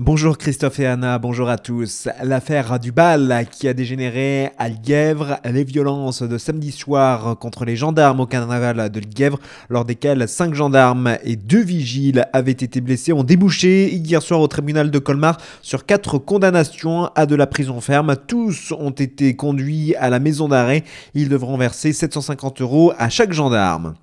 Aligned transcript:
Bonjour 0.00 0.38
Christophe 0.38 0.80
et 0.80 0.86
Anna, 0.86 1.20
bonjour 1.20 1.48
à 1.48 1.56
tous. 1.56 2.08
L'affaire 2.20 2.80
du 2.80 2.90
bal 2.90 3.46
qui 3.52 3.68
a 3.68 3.74
dégénéré 3.74 4.50
à 4.58 4.68
Lièvre, 4.68 5.38
les 5.44 5.62
violences 5.62 6.24
de 6.24 6.36
samedi 6.36 6.72
soir 6.72 7.38
contre 7.38 7.64
les 7.64 7.76
gendarmes 7.76 8.18
au 8.18 8.26
carnaval 8.26 8.90
de 8.90 9.00
Lièvre, 9.00 9.38
lors 9.68 9.84
desquelles 9.84 10.26
cinq 10.26 10.52
gendarmes 10.52 11.16
et 11.22 11.36
deux 11.36 11.62
vigiles 11.62 12.26
avaient 12.32 12.50
été 12.50 12.80
blessés, 12.80 13.12
ont 13.12 13.22
débouché 13.22 13.94
hier 13.94 14.20
soir 14.20 14.40
au 14.40 14.48
tribunal 14.48 14.90
de 14.90 14.98
Colmar 14.98 15.36
sur 15.62 15.86
quatre 15.86 16.18
condamnations 16.18 17.04
à 17.14 17.24
de 17.26 17.36
la 17.36 17.46
prison 17.46 17.80
ferme. 17.80 18.16
Tous 18.26 18.72
ont 18.72 18.90
été 18.90 19.36
conduits 19.36 19.94
à 19.94 20.10
la 20.10 20.18
maison 20.18 20.48
d'arrêt. 20.48 20.82
Ils 21.14 21.28
devront 21.28 21.56
verser 21.56 21.92
750 21.92 22.62
euros 22.62 22.92
à 22.98 23.10
chaque 23.10 23.32
gendarme. 23.32 23.94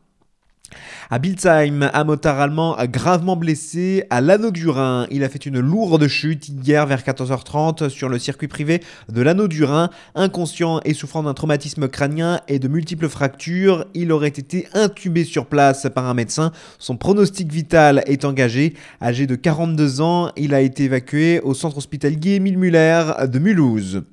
À 1.14 1.20
Bilsheim, 1.20 1.90
un 1.94 2.04
motard 2.06 2.40
allemand 2.40 2.78
gravement 2.86 3.36
blessé 3.36 4.06
à 4.10 4.22
l'anneau 4.22 4.50
du 4.50 4.70
Rhin. 4.70 5.08
Il 5.12 5.26
a 5.26 5.28
fait 5.30 5.46
une 5.46 5.60
lourde 5.60 6.08
chute 6.08 6.48
hier 6.48 6.86
vers 6.88 7.02
14h30 7.02 7.90
sur 7.90 8.08
le 8.08 8.18
circuit 8.18 8.48
privé 8.48 8.82
de 9.10 9.22
l'anneau 9.22 9.50
du 9.50 9.66
Rhin. 9.66 9.90
Inconscient 10.16 10.80
et 10.86 10.94
souffrant 10.94 11.22
d'un 11.22 11.34
traumatisme 11.34 11.90
crânien 11.90 12.40
et 12.48 12.60
de 12.60 12.70
multiples 12.70 13.10
fractures, 13.10 13.84
il 13.94 14.14
aurait 14.14 14.30
été 14.30 14.70
intubé 14.74 15.26
sur 15.26 15.48
place 15.48 15.86
par 15.94 16.06
un 16.06 16.14
médecin. 16.14 16.54
Son 16.80 16.96
pronostic 16.96 17.52
vital 17.52 18.04
est 18.06 18.24
engagé. 18.24 18.76
Âgé 19.02 19.28
de 19.28 19.36
42 19.36 20.00
ans, 20.00 20.32
il 20.38 20.54
a 20.54 20.62
été 20.62 20.86
évacué 20.86 21.42
au 21.42 21.54
centre 21.54 21.80
hospitalier 21.80 22.36
Émile 22.36 22.58
Muller 22.58 23.04
de 23.28 23.38
Mulhouse. 23.38 24.04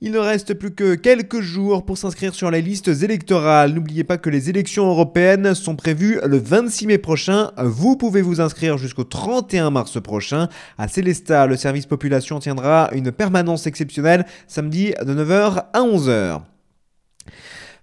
Il 0.00 0.12
ne 0.12 0.18
reste 0.18 0.54
plus 0.54 0.70
que 0.70 0.94
quelques 0.94 1.40
jours 1.40 1.84
pour 1.84 1.98
s'inscrire 1.98 2.32
sur 2.32 2.52
les 2.52 2.62
listes 2.62 2.86
électorales. 2.86 3.72
N'oubliez 3.72 4.04
pas 4.04 4.16
que 4.16 4.30
les 4.30 4.48
élections 4.48 4.86
européennes 4.86 5.56
sont 5.56 5.74
prévues 5.74 6.20
le 6.24 6.38
26 6.38 6.86
mai 6.86 6.98
prochain. 6.98 7.50
Vous 7.56 7.96
pouvez 7.96 8.22
vous 8.22 8.40
inscrire 8.40 8.78
jusqu'au 8.78 9.02
31 9.02 9.70
mars 9.70 10.00
prochain. 10.00 10.48
À 10.78 10.86
Célestat, 10.86 11.48
le 11.48 11.56
service 11.56 11.86
population 11.86 12.38
tiendra 12.38 12.90
une 12.92 13.10
permanence 13.10 13.66
exceptionnelle 13.66 14.24
samedi 14.46 14.94
de 15.04 15.14
9h 15.14 15.64
à 15.72 15.80
11h. 15.80 16.42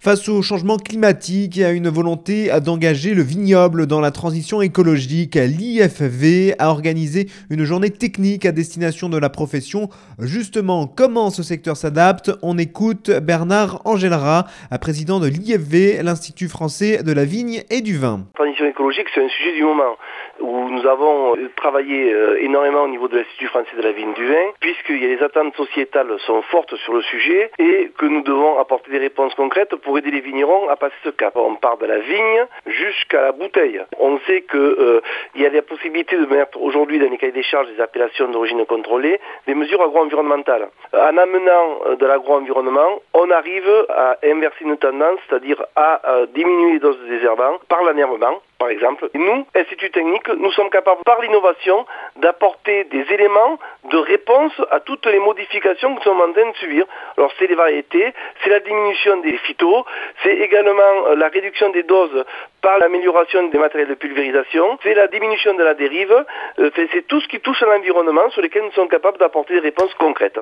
Face 0.05 0.29
au 0.29 0.43
changement 0.43 0.77
climatique 0.77 1.57
et 1.57 1.65
à 1.65 1.71
une 1.71 1.89
volonté 1.89 2.51
d'engager 2.63 3.15
le 3.15 3.23
vignoble 3.23 3.87
dans 3.87 4.01
la 4.01 4.11
transition 4.11 4.61
écologique, 4.61 5.33
l'IFV 5.33 6.53
a 6.59 6.69
organisé 6.69 7.25
une 7.49 7.63
journée 7.63 7.89
technique 7.89 8.45
à 8.45 8.51
destination 8.51 9.09
de 9.09 9.17
la 9.17 9.31
profession. 9.31 9.89
Justement, 10.19 10.85
comment 10.85 11.31
ce 11.31 11.41
secteur 11.41 11.75
s'adapte? 11.75 12.29
On 12.43 12.59
écoute 12.59 13.09
Bernard 13.09 13.81
Angelra, 13.83 14.45
président 14.77 15.19
de 15.19 15.25
l'IFV, 15.25 16.03
l'Institut 16.03 16.49
français 16.49 17.01
de 17.01 17.11
la 17.11 17.25
vigne 17.25 17.63
et 17.71 17.81
du 17.81 17.97
vin. 17.97 18.25
transition 18.35 18.67
écologique, 18.67 19.07
c'est 19.11 19.25
un 19.25 19.29
sujet 19.29 19.55
du 19.55 19.63
moment 19.63 19.97
où 20.39 20.69
nous 20.69 20.85
avons 20.85 21.35
euh, 21.35 21.49
travaillé 21.55 22.13
euh, 22.13 22.43
énormément 22.43 22.83
au 22.83 22.89
niveau 22.89 23.07
de 23.07 23.17
l'Institut 23.17 23.47
français 23.47 23.75
de 23.77 23.81
la 23.81 23.91
vigne 23.91 24.13
du 24.13 24.25
vin, 24.25 24.51
a 24.59 25.07
les 25.07 25.23
attentes 25.23 25.55
sociétales 25.55 26.11
sont 26.25 26.41
fortes 26.43 26.75
sur 26.75 26.93
le 26.93 27.01
sujet 27.03 27.51
et 27.57 27.91
que 27.97 28.05
nous 28.05 28.21
devons 28.21 28.59
apporter 28.59 28.91
des 28.91 28.97
réponses 28.97 29.33
concrètes 29.35 29.75
pour 29.77 29.94
aider 29.97 30.11
les 30.11 30.21
vignerons 30.21 30.69
à 30.69 30.75
passer 30.75 30.95
ce 31.03 31.09
cap. 31.09 31.35
On 31.35 31.55
part 31.55 31.77
de 31.77 31.85
la 31.85 31.99
vigne 31.99 32.45
jusqu'à 32.65 33.21
la 33.21 33.31
bouteille. 33.31 33.81
On 33.99 34.19
sait 34.27 34.41
qu'il 34.43 34.59
euh, 34.59 35.01
y 35.35 35.45
a 35.45 35.49
la 35.49 35.61
possibilité 35.61 36.17
de 36.17 36.25
mettre 36.25 36.61
aujourd'hui 36.61 36.99
dans 36.99 37.09
les 37.09 37.17
cahiers 37.17 37.31
des 37.31 37.43
charges 37.43 37.67
des 37.67 37.81
appellations 37.81 38.27
d'origine 38.29 38.65
contrôlée 38.65 39.19
des 39.47 39.55
mesures 39.55 39.81
agro-environnementales. 39.81 40.67
En 40.93 41.17
amenant 41.17 41.95
de 41.99 42.05
l'agro-environnement, 42.05 43.01
on 43.13 43.29
arrive 43.31 43.85
à 43.89 44.17
inverser 44.23 44.65
une 44.65 44.77
tendance, 44.77 45.19
c'est-à-dire 45.27 45.63
à 45.75 46.01
diminuer 46.33 46.73
les 46.73 46.79
doses 46.79 46.99
de 46.99 47.07
désherbants 47.07 47.59
par 47.67 47.83
l'anervement 47.83 48.41
par 48.65 48.71
exemple. 48.71 49.09
nous, 49.13 49.45
Institut 49.53 49.91
Technique, 49.91 50.27
nous 50.27 50.51
sommes 50.53 50.71
capables, 50.71 51.01
par 51.05 51.21
l'innovation, 51.21 51.85
d'apporter 52.15 52.85
des 52.85 53.05
éléments 53.13 53.59
de 53.91 53.97
réponse 53.97 54.53
à 54.71 54.79
toutes 54.79 55.05
les 55.05 55.19
modifications 55.19 55.93
que 55.93 55.99
nous 55.99 56.03
sommes 56.03 56.19
en 56.19 56.33
train 56.33 56.49
de 56.49 56.55
subir. 56.55 56.85
Alors, 57.15 57.31
c'est 57.37 57.45
les 57.45 57.53
variétés, 57.53 58.11
c'est 58.43 58.49
la 58.49 58.59
diminution 58.61 59.17
des 59.17 59.37
phytos, 59.37 59.85
c'est 60.23 60.35
également 60.35 60.93
euh, 61.09 61.15
la 61.15 61.27
réduction 61.27 61.69
des 61.69 61.83
doses 61.83 62.25
par 62.63 62.79
l'amélioration 62.79 63.43
des 63.49 63.59
matériels 63.59 63.89
de 63.89 63.93
pulvérisation, 63.93 64.79
c'est 64.81 64.95
la 64.95 65.07
diminution 65.09 65.53
de 65.53 65.63
la 65.63 65.75
dérive, 65.75 66.25
euh, 66.57 66.71
c'est 66.75 67.07
tout 67.07 67.21
ce 67.21 67.27
qui 67.27 67.39
touche 67.41 67.61
à 67.61 67.67
l'environnement 67.67 68.31
sur 68.31 68.41
lequel 68.41 68.63
nous 68.63 68.71
sommes 68.71 68.89
capables 68.89 69.19
d'apporter 69.19 69.53
des 69.53 69.59
réponses 69.59 69.93
concrètes. 69.93 70.39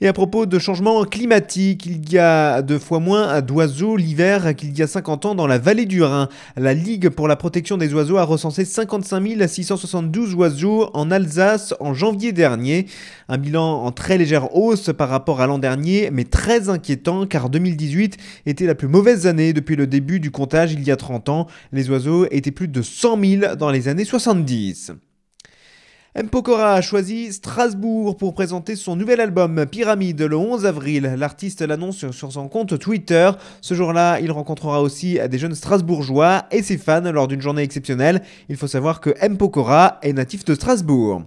Et 0.00 0.08
à 0.08 0.12
propos 0.12 0.46
de 0.46 0.58
changement 0.58 1.04
climatique, 1.04 1.86
il 1.86 2.10
y 2.12 2.18
a 2.18 2.62
deux 2.62 2.78
fois 2.78 2.98
moins 2.98 3.40
d'oiseaux 3.40 3.96
l'hiver 3.96 4.56
qu'il 4.56 4.76
y 4.76 4.82
a 4.82 4.86
50 4.86 5.26
ans 5.26 5.34
dans 5.34 5.46
la 5.46 5.58
vallée 5.58 5.86
du 5.86 6.02
Rhin. 6.02 6.28
La 6.56 6.74
Ligue 6.74 7.08
pour 7.08 7.28
la 7.28 7.36
protection 7.36 7.76
des 7.76 7.94
oiseaux 7.94 8.16
a 8.16 8.24
recensé 8.24 8.64
55 8.64 9.22
672 9.46 10.34
oiseaux 10.34 10.90
en 10.94 11.10
Alsace 11.10 11.74
en 11.80 11.94
janvier 11.94 12.32
dernier. 12.32 12.86
Un 13.28 13.38
bilan 13.38 13.84
en 13.84 13.92
très 13.92 14.18
légère 14.18 14.56
hausse 14.56 14.90
par 14.96 15.08
rapport 15.08 15.40
à 15.40 15.46
l'an 15.46 15.58
dernier, 15.58 16.10
mais 16.12 16.24
très 16.24 16.68
inquiétant 16.68 17.26
car 17.26 17.50
2018 17.50 18.16
était 18.46 18.66
la 18.66 18.74
plus 18.74 18.88
mauvaise 18.88 19.26
année 19.26 19.52
depuis 19.52 19.76
le 19.76 19.86
début 19.86 20.20
du 20.20 20.30
comptage 20.30 20.72
il 20.72 20.82
y 20.82 20.90
a 20.90 20.96
30 20.96 21.28
ans. 21.28 21.46
Les 21.72 21.90
oiseaux 21.90 22.26
étaient 22.30 22.50
plus 22.50 22.68
de 22.68 22.82
100 22.82 23.20
000 23.20 23.56
dans 23.56 23.70
les 23.70 23.88
années 23.88 24.04
70. 24.04 24.92
M. 26.14 26.28
A 26.58 26.82
choisi 26.82 27.32
Strasbourg 27.32 28.18
pour 28.18 28.34
présenter 28.34 28.76
son 28.76 28.96
nouvel 28.96 29.18
album 29.18 29.64
Pyramide 29.64 30.20
le 30.20 30.36
11 30.36 30.66
avril. 30.66 31.14
L'artiste 31.16 31.62
l'annonce 31.62 32.10
sur 32.10 32.32
son 32.32 32.48
compte 32.48 32.78
Twitter. 32.78 33.30
Ce 33.62 33.72
jour-là, 33.72 34.20
il 34.20 34.30
rencontrera 34.30 34.82
aussi 34.82 35.18
des 35.30 35.38
jeunes 35.38 35.54
strasbourgeois 35.54 36.44
et 36.50 36.62
ses 36.62 36.76
fans 36.76 37.10
lors 37.10 37.28
d'une 37.28 37.40
journée 37.40 37.62
exceptionnelle. 37.62 38.20
Il 38.50 38.58
faut 38.58 38.66
savoir 38.66 39.00
que 39.00 39.14
M. 39.22 39.38
Est 40.02 40.12
natif 40.12 40.44
de 40.44 40.54
Strasbourg. 40.54 41.22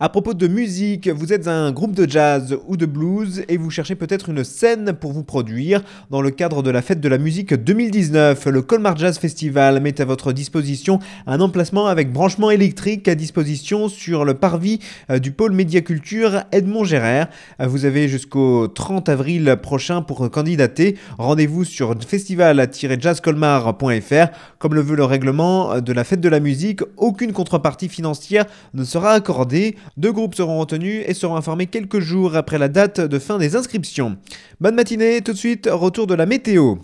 À 0.00 0.08
propos 0.08 0.32
de 0.32 0.48
musique, 0.48 1.08
vous 1.08 1.34
êtes 1.34 1.48
un 1.48 1.70
groupe 1.70 1.94
de 1.94 2.10
jazz 2.10 2.56
ou 2.66 2.78
de 2.78 2.86
blues 2.86 3.44
et 3.48 3.58
vous 3.58 3.70
cherchez 3.70 3.94
peut-être 3.94 4.30
une 4.30 4.42
scène 4.42 4.94
pour 4.94 5.12
vous 5.12 5.22
produire. 5.22 5.82
Dans 6.10 6.22
le 6.22 6.30
cadre 6.30 6.62
de 6.62 6.70
la 6.70 6.80
fête 6.80 7.00
de 7.00 7.08
la 7.08 7.18
musique 7.18 7.52
2019, 7.52 8.46
le 8.46 8.62
Colmar 8.62 8.96
Jazz 8.96 9.18
Festival 9.18 9.82
met 9.82 10.00
à 10.00 10.06
votre 10.06 10.32
disposition 10.32 10.98
un 11.26 11.42
emplacement 11.42 11.88
avec 11.88 12.10
branchement 12.10 12.50
électrique 12.50 13.06
à 13.06 13.14
disposition 13.14 13.88
sur 13.88 14.24
le 14.24 14.32
parvis 14.32 14.78
euh, 15.10 15.18
du 15.18 15.30
pôle 15.30 15.52
médiaculture 15.52 16.44
Edmond 16.52 16.84
Gérard. 16.84 17.26
Euh, 17.60 17.66
vous 17.66 17.84
avez 17.84 18.08
jusqu'au 18.08 18.68
30 18.68 19.10
avril 19.10 19.58
prochain 19.62 20.00
pour 20.00 20.30
candidater. 20.30 20.96
Rendez-vous 21.18 21.64
sur 21.64 21.94
festival-jazzcolmar.fr. 22.02 24.28
Comme 24.58 24.74
le 24.74 24.80
veut 24.80 24.96
le 24.96 25.04
règlement 25.04 25.80
de 25.80 25.92
la 25.92 26.04
fête 26.04 26.22
de 26.22 26.30
la 26.30 26.40
musique, 26.40 26.80
aucune 26.96 27.32
contrepartie 27.32 27.90
financière 27.90 28.46
ne 28.72 28.84
sera 28.84 29.12
accordée. 29.12 29.76
Deux 29.96 30.12
groupes 30.12 30.34
seront 30.34 30.58
retenus 30.58 31.04
et 31.06 31.14
seront 31.14 31.36
informés 31.36 31.66
quelques 31.66 32.00
jours 32.00 32.36
après 32.36 32.58
la 32.58 32.68
date 32.68 33.00
de 33.00 33.18
fin 33.18 33.38
des 33.38 33.56
inscriptions. 33.56 34.16
Bonne 34.60 34.74
matinée, 34.74 35.20
tout 35.22 35.32
de 35.32 35.38
suite, 35.38 35.68
retour 35.70 36.06
de 36.06 36.14
la 36.14 36.26
météo. 36.26 36.76